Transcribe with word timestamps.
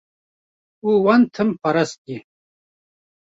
û 0.87 0.89
wan 1.05 1.21
tim 1.33 1.49
parastiye. 1.61 2.19